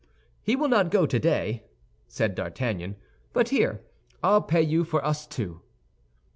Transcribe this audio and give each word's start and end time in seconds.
"He 0.41 0.55
will 0.55 0.67
not 0.67 0.89
go 0.89 1.05
today," 1.05 1.61
said 2.07 2.33
D'Artagnan; 2.33 2.95
"but 3.33 3.49
here, 3.49 3.81
I'll 4.23 4.41
pay 4.41 4.63
you 4.63 4.83
for 4.83 5.05
us 5.05 5.27
two." 5.27 5.61